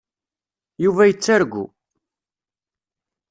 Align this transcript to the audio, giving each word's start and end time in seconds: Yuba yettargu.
Yuba 0.83 1.03
yettargu. 1.09 1.65